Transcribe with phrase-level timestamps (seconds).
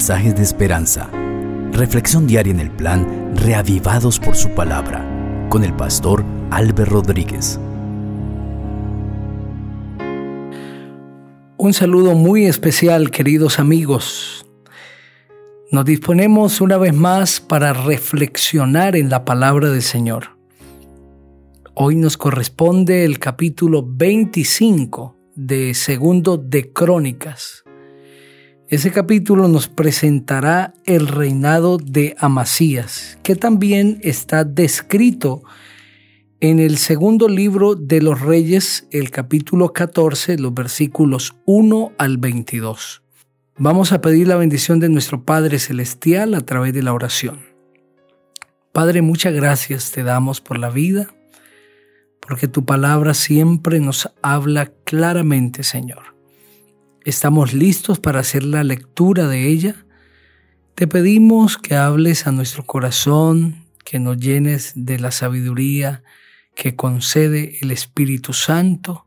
[0.00, 1.10] mensajes de esperanza.
[1.72, 5.04] Reflexión diaria en el plan Reavivados por su palabra
[5.50, 7.60] con el pastor Álvaro Rodríguez.
[11.58, 14.46] Un saludo muy especial, queridos amigos.
[15.70, 20.38] Nos disponemos una vez más para reflexionar en la palabra del Señor.
[21.74, 27.64] Hoy nos corresponde el capítulo 25 de Segundo de Crónicas.
[28.70, 35.42] Ese capítulo nos presentará el reinado de Amasías, que también está descrito
[36.38, 43.02] en el segundo libro de los Reyes, el capítulo 14, los versículos 1 al 22.
[43.58, 47.40] Vamos a pedir la bendición de nuestro Padre Celestial a través de la oración.
[48.70, 51.08] Padre, muchas gracias te damos por la vida,
[52.20, 56.19] porque tu palabra siempre nos habla claramente, Señor.
[57.04, 59.86] Estamos listos para hacer la lectura de ella.
[60.74, 66.02] Te pedimos que hables a nuestro corazón, que nos llenes de la sabiduría
[66.54, 69.06] que concede el Espíritu Santo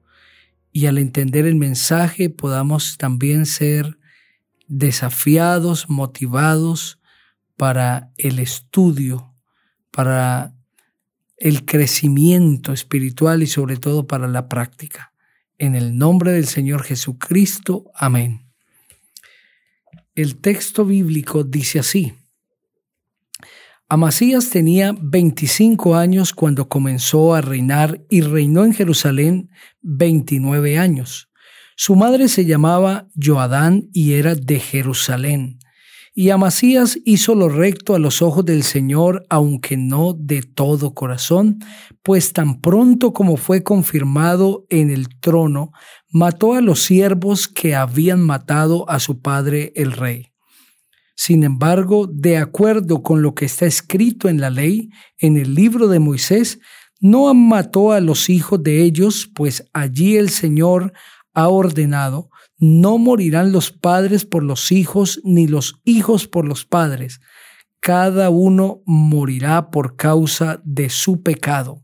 [0.71, 3.99] y al entender el mensaje podamos también ser
[4.67, 6.99] desafiados, motivados
[7.57, 9.35] para el estudio,
[9.91, 10.55] para
[11.37, 15.12] el crecimiento espiritual y sobre todo para la práctica.
[15.57, 17.85] En el nombre del Señor Jesucristo.
[17.93, 18.51] Amén.
[20.15, 22.13] El texto bíblico dice así.
[23.89, 29.49] Amasías tenía 25 años cuando comenzó a reinar y reinó en Jerusalén
[29.81, 31.29] 29 años.
[31.75, 35.59] Su madre se llamaba Joadán y era de Jerusalén.
[36.15, 41.57] Y Amasías hizo lo recto a los ojos del Señor, aunque no de todo corazón,
[42.03, 45.71] pues tan pronto como fue confirmado en el trono,
[46.11, 50.27] mató a los siervos que habían matado a su padre el rey.
[51.15, 55.87] Sin embargo, de acuerdo con lo que está escrito en la ley, en el libro
[55.87, 56.59] de Moisés,
[56.99, 60.93] no mató a los hijos de ellos, pues allí el Señor
[61.33, 62.29] ha ordenado
[62.63, 67.19] no morirán los padres por los hijos, ni los hijos por los padres.
[67.81, 71.83] Cada uno morirá por causa de su pecado.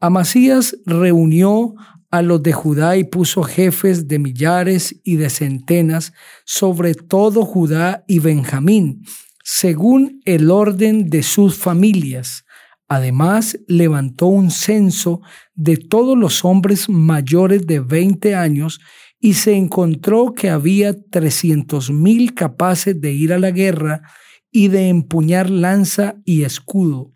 [0.00, 1.74] Amasías reunió
[2.10, 6.12] a los de Judá y puso jefes de millares y de centenas
[6.44, 9.04] sobre todo Judá y Benjamín,
[9.44, 12.44] según el orden de sus familias.
[12.88, 15.20] Además, levantó un censo
[15.54, 18.80] de todos los hombres mayores de veinte años
[19.24, 24.02] y se encontró que había trescientos mil capaces de ir a la guerra
[24.50, 27.14] y de empuñar lanza y escudo.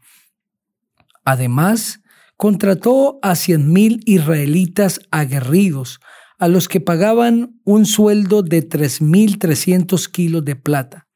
[1.24, 2.00] Además,
[2.36, 5.98] contrató a cien mil israelitas aguerridos,
[6.38, 11.08] a los que pagaban un sueldo de tres mil trescientos kilos de plata.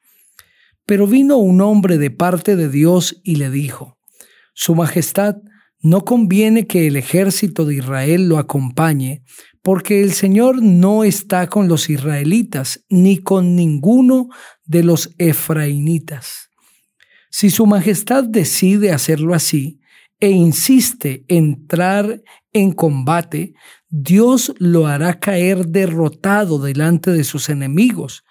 [0.87, 3.97] Pero vino un hombre de parte de Dios y le dijo,
[4.55, 5.37] Su Majestad,
[5.83, 9.22] no conviene que el ejército de Israel lo acompañe,
[9.62, 14.28] porque el Señor no está con los israelitas, ni con ninguno
[14.65, 16.50] de los efraínitas.
[17.31, 19.81] Si su majestad decide hacerlo así
[20.19, 22.22] e insiste en entrar
[22.53, 23.54] en combate,
[23.88, 28.25] Dios lo hará caer derrotado delante de sus enemigos,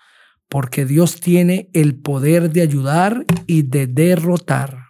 [0.48, 4.90] porque Dios tiene el poder de ayudar y de derrotar.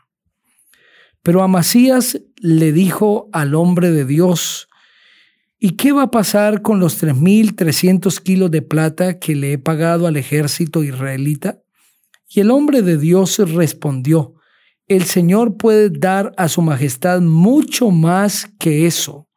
[1.21, 4.68] Pero Amasías le dijo al hombre de Dios,
[5.61, 10.07] ¿Y qué va a pasar con los 3.300 kilos de plata que le he pagado
[10.07, 11.61] al ejército israelita?
[12.29, 14.35] Y el hombre de Dios respondió,
[14.87, 19.27] el Señor puede dar a su majestad mucho más que eso.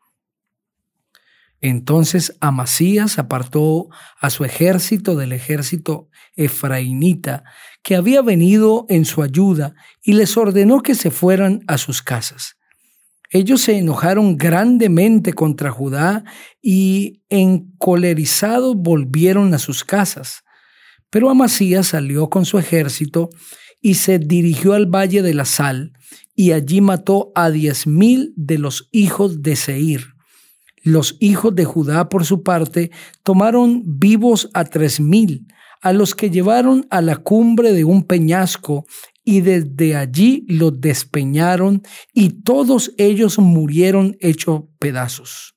[1.61, 3.89] Entonces Amasías apartó
[4.21, 7.43] a su ejército del ejército efraínita
[7.83, 12.57] que había venido en su ayuda y les ordenó que se fueran a sus casas.
[13.35, 16.23] Ellos se enojaron grandemente contra Judá
[16.61, 20.43] y encolerizados volvieron a sus casas.
[21.09, 23.31] Pero Amasías salió con su ejército
[23.81, 25.93] y se dirigió al valle de la sal,
[26.35, 30.15] y allí mató a diez mil de los hijos de Seir.
[30.83, 32.91] Los hijos de Judá, por su parte,
[33.23, 35.47] tomaron vivos a tres mil,
[35.81, 38.87] a los que llevaron a la cumbre de un peñasco
[39.25, 41.83] y desde allí los despeñaron
[42.13, 45.55] y todos ellos murieron hechos pedazos.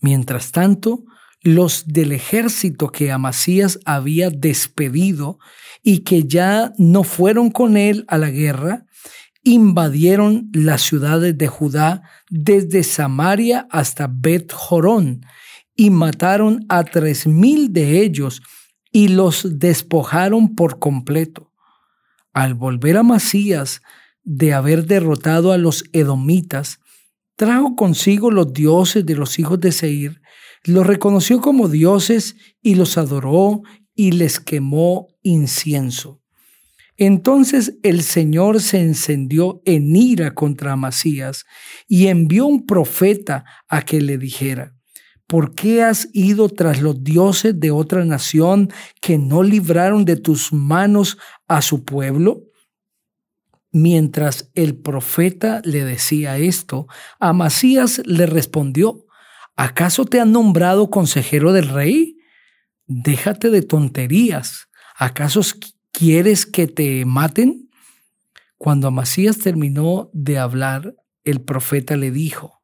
[0.00, 1.04] Mientras tanto,
[1.42, 5.38] los del ejército que Amasías había despedido
[5.82, 8.86] y que ya no fueron con él a la guerra,
[9.42, 15.24] invadieron las ciudades de Judá desde Samaria hasta Bet Jorón
[15.76, 18.42] y mataron a tres mil de ellos
[18.90, 21.45] y los despojaron por completo.
[22.36, 23.80] Al volver a Masías
[24.22, 26.80] de haber derrotado a los edomitas,
[27.34, 30.20] trajo consigo los dioses de los hijos de Seir,
[30.62, 33.62] los reconoció como dioses y los adoró
[33.94, 36.20] y les quemó incienso.
[36.98, 41.46] Entonces el Señor se encendió en ira contra Amasías
[41.88, 44.75] y envió un profeta a que le dijera,
[45.26, 48.70] ¿por qué has ido tras los dioses de otra nación
[49.00, 51.18] que no libraron de tus manos
[51.48, 52.44] a su pueblo?
[53.72, 56.86] Mientras el profeta le decía esto,
[57.18, 59.06] Amasías le respondió,
[59.56, 62.16] ¿acaso te han nombrado consejero del rey?
[62.86, 64.68] Déjate de tonterías.
[64.96, 65.40] ¿Acaso
[65.92, 67.68] quieres que te maten?
[68.56, 70.94] Cuando Amasías terminó de hablar,
[71.24, 72.55] el profeta le dijo,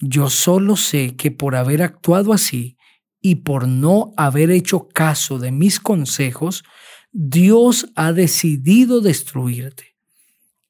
[0.00, 2.76] yo solo sé que por haber actuado así
[3.20, 6.64] y por no haber hecho caso de mis consejos,
[7.12, 9.96] Dios ha decidido destruirte.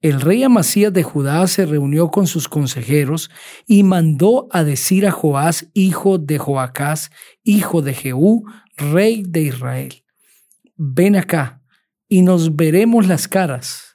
[0.01, 3.31] El rey Amasías de Judá se reunió con sus consejeros
[3.67, 7.11] y mandó a decir a Joás, hijo de Joacás,
[7.43, 8.45] hijo de Jehú,
[8.77, 10.05] rey de Israel,
[10.77, 11.63] ven acá
[12.09, 13.88] y nos veremos las caras.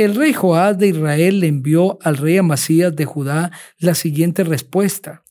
[0.00, 5.24] El rey Joás de Israel le envió al rey Amasías de Judá la siguiente respuesta.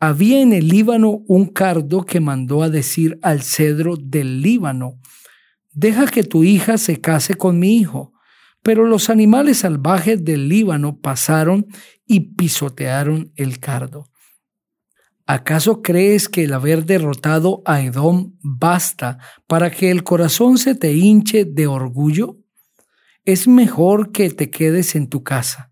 [0.00, 4.98] Había en el Líbano un cardo que mandó a decir al cedro del Líbano,
[5.70, 8.14] deja que tu hija se case con mi hijo
[8.64, 11.66] pero los animales salvajes del Líbano pasaron
[12.06, 14.06] y pisotearon el cardo.
[15.26, 20.94] ¿Acaso crees que el haber derrotado a Edom basta para que el corazón se te
[20.94, 22.43] hinche de orgullo?
[23.24, 25.70] Es mejor que te quedes en tu casa.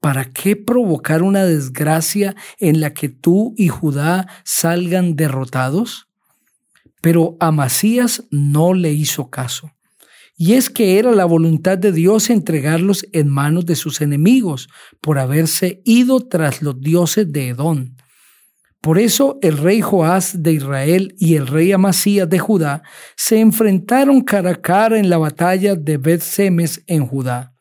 [0.00, 6.08] ¿Para qué provocar una desgracia en la que tú y Judá salgan derrotados?
[7.00, 9.72] Pero Amasías no le hizo caso
[10.44, 14.68] y es que era la voluntad de Dios entregarlos en manos de sus enemigos
[15.00, 17.96] por haberse ido tras los dioses de Edón.
[18.82, 22.82] Por eso el rey Joás de Israel y el rey Amasías de Judá
[23.16, 27.54] se enfrentaron cara a cara en la batalla de Bet-Semes en Judá.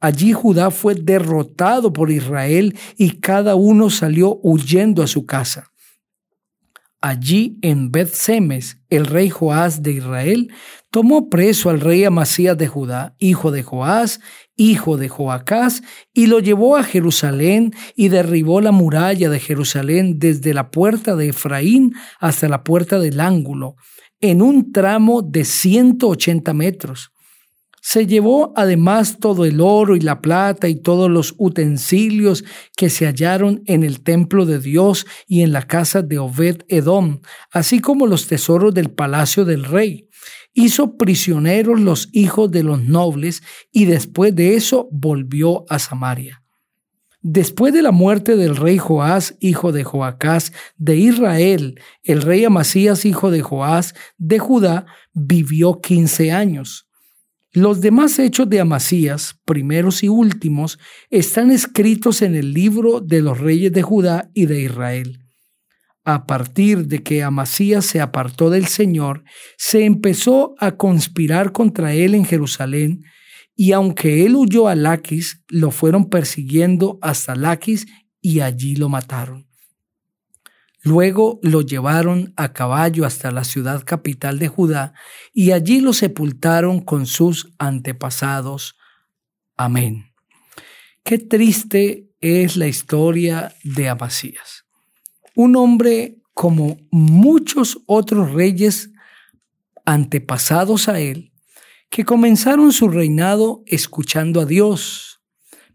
[0.00, 5.70] Allí Judá fue derrotado por Israel y cada uno salió huyendo a su casa.
[7.02, 10.52] Allí en Bet-Semes, el rey Joás de Israel
[10.90, 14.20] tomó preso al rey Amasías de Judá, hijo de Joás,
[14.54, 15.82] hijo de Joacás,
[16.12, 21.28] y lo llevó a Jerusalén y derribó la muralla de Jerusalén desde la puerta de
[21.28, 23.76] Efraín hasta la puerta del ángulo,
[24.20, 27.12] en un tramo de 180 metros.
[27.80, 32.44] Se llevó además todo el oro y la plata y todos los utensilios
[32.76, 37.20] que se hallaron en el templo de Dios y en la casa de Obed Edom,
[37.50, 40.08] así como los tesoros del palacio del rey.
[40.52, 43.42] Hizo prisioneros los hijos de los nobles
[43.72, 46.42] y después de eso volvió a Samaria.
[47.22, 53.04] Después de la muerte del rey Joás, hijo de Joacás, de Israel, el rey Amasías,
[53.04, 56.89] hijo de Joás, de Judá, vivió quince años.
[57.52, 60.78] Los demás hechos de Amasías, primeros y últimos,
[61.10, 65.26] están escritos en el libro de los reyes de Judá y de Israel.
[66.04, 69.24] A partir de que Amasías se apartó del Señor,
[69.58, 73.02] se empezó a conspirar contra él en Jerusalén,
[73.56, 77.86] y aunque él huyó a Laquis, lo fueron persiguiendo hasta Laquis
[78.20, 79.49] y allí lo mataron.
[80.82, 84.94] Luego lo llevaron a caballo hasta la ciudad capital de Judá
[85.32, 88.78] y allí lo sepultaron con sus antepasados.
[89.56, 90.12] Amén.
[91.04, 94.64] Qué triste es la historia de Amasías.
[95.34, 98.90] Un hombre como muchos otros reyes
[99.84, 101.32] antepasados a él,
[101.90, 105.20] que comenzaron su reinado escuchando a Dios,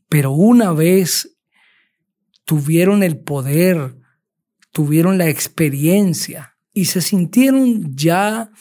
[0.10, 1.38] pero una vez
[2.46, 3.95] tuvieron el poder,
[4.76, 8.52] tuvieron la experiencia y se sintieron ya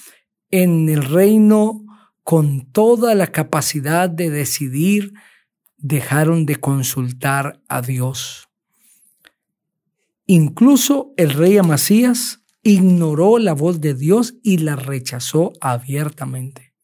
[0.52, 1.84] en el reino
[2.22, 5.12] con toda la capacidad de decidir,
[5.76, 8.48] dejaron de consultar a Dios.
[10.26, 16.74] Incluso el rey Amasías ignoró la voz de Dios y la rechazó abiertamente.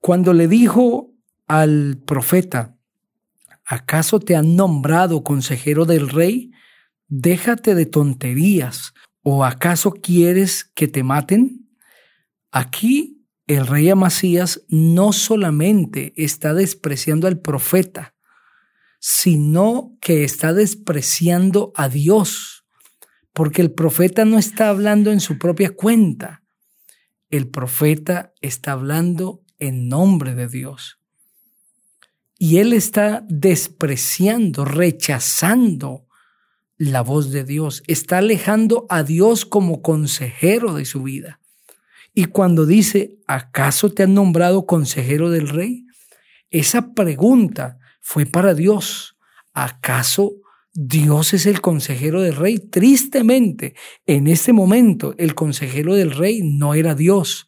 [0.00, 1.12] Cuando le dijo
[1.46, 2.76] al profeta,
[3.64, 6.50] ¿acaso te han nombrado consejero del rey?
[7.10, 11.68] Déjate de tonterías, ¿o acaso quieres que te maten?
[12.50, 18.14] Aquí el rey Amasías no solamente está despreciando al profeta,
[19.00, 22.64] sino que está despreciando a Dios,
[23.32, 26.38] porque el profeta no está hablando en su propia cuenta.
[27.28, 30.98] el profeta está hablando en nombre de Dios.
[32.38, 36.08] Y él está despreciando, rechazando
[36.80, 41.38] la voz de Dios, está alejando a Dios como consejero de su vida.
[42.14, 45.84] Y cuando dice, ¿acaso te han nombrado consejero del rey?
[46.48, 49.18] Esa pregunta fue para Dios.
[49.52, 50.36] ¿Acaso
[50.72, 52.58] Dios es el consejero del rey?
[52.58, 53.74] Tristemente,
[54.06, 57.46] en este momento, el consejero del rey no era Dios.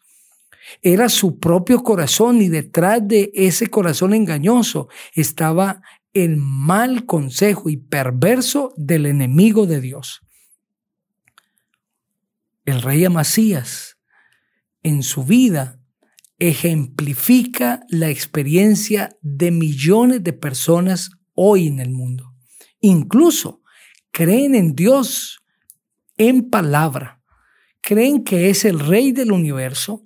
[0.82, 5.80] Era su propio corazón y detrás de ese corazón engañoso estaba
[6.12, 10.20] el mal consejo y perverso del enemigo de Dios.
[12.64, 13.98] El rey Amasías
[14.82, 15.80] en su vida
[16.38, 22.34] ejemplifica la experiencia de millones de personas hoy en el mundo.
[22.80, 23.62] Incluso
[24.10, 25.40] creen en Dios
[26.16, 27.22] en palabra,
[27.80, 30.04] creen que es el rey del universo,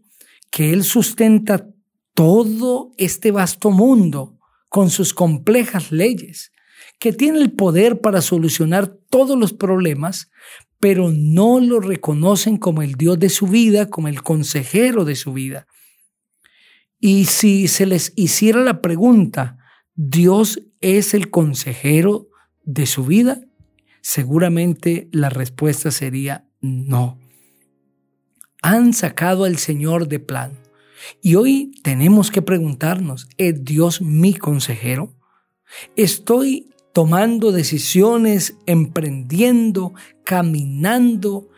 [0.50, 1.68] que Él sustenta
[2.14, 4.35] todo este vasto mundo
[4.76, 6.52] con sus complejas leyes,
[6.98, 10.30] que tiene el poder para solucionar todos los problemas,
[10.80, 15.32] pero no lo reconocen como el Dios de su vida, como el consejero de su
[15.32, 15.66] vida.
[17.00, 19.56] Y si se les hiciera la pregunta,
[19.94, 22.28] ¿Dios es el consejero
[22.64, 23.40] de su vida?
[24.02, 27.18] Seguramente la respuesta sería no.
[28.60, 30.65] Han sacado al Señor de plan.
[31.22, 35.14] Y hoy tenemos que preguntarnos, ¿es Dios mi consejero?
[35.96, 41.48] ¿Estoy tomando decisiones, emprendiendo, caminando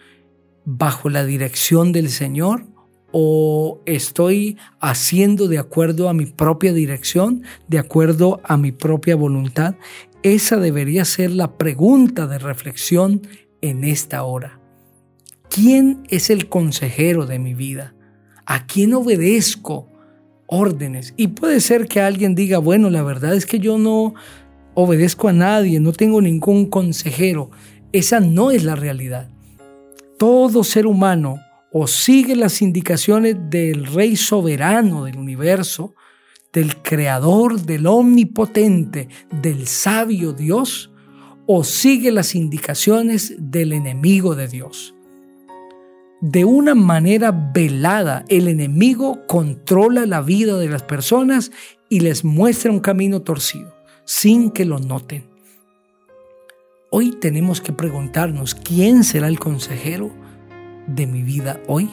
[0.64, 2.66] bajo la dirección del Señor?
[3.10, 9.76] ¿O estoy haciendo de acuerdo a mi propia dirección, de acuerdo a mi propia voluntad?
[10.22, 13.22] Esa debería ser la pregunta de reflexión
[13.60, 14.60] en esta hora.
[15.48, 17.94] ¿Quién es el consejero de mi vida?
[18.50, 19.86] ¿A quién obedezco
[20.46, 21.12] órdenes?
[21.18, 24.14] Y puede ser que alguien diga, bueno, la verdad es que yo no
[24.72, 27.50] obedezco a nadie, no tengo ningún consejero.
[27.92, 29.28] Esa no es la realidad.
[30.18, 31.38] Todo ser humano
[31.70, 35.94] o sigue las indicaciones del Rey soberano del universo,
[36.50, 39.08] del Creador, del Omnipotente,
[39.42, 40.90] del sabio Dios,
[41.44, 44.94] o sigue las indicaciones del enemigo de Dios.
[46.20, 51.52] De una manera velada, el enemigo controla la vida de las personas
[51.88, 53.72] y les muestra un camino torcido,
[54.04, 55.26] sin que lo noten.
[56.90, 60.10] Hoy tenemos que preguntarnos, ¿quién será el consejero
[60.88, 61.88] de mi vida hoy?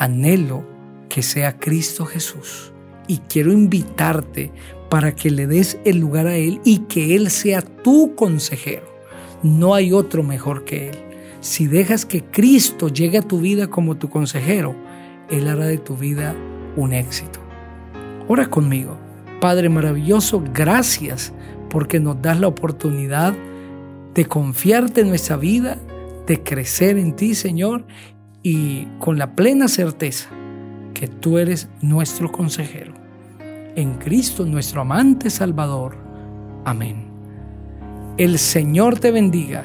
[0.00, 0.66] Anhelo
[1.08, 2.72] que sea Cristo Jesús
[3.06, 4.50] y quiero invitarte
[4.88, 8.86] para que le des el lugar a Él y que Él sea tu consejero.
[9.44, 11.09] No hay otro mejor que Él
[11.40, 14.74] si dejas que Cristo llegue a tu vida como tu consejero,
[15.30, 16.34] Él hará de tu vida
[16.76, 17.40] un éxito.
[18.28, 18.98] Ora conmigo.
[19.40, 21.32] Padre maravilloso, gracias
[21.70, 23.34] porque nos das la oportunidad
[24.14, 25.78] de confiarte en nuestra vida,
[26.26, 27.86] de crecer en ti, Señor,
[28.42, 30.28] y con la plena certeza
[30.92, 32.92] que tú eres nuestro consejero.
[33.76, 35.96] En Cristo, nuestro amante Salvador.
[36.66, 37.06] Amén.
[38.18, 39.64] El Señor te bendiga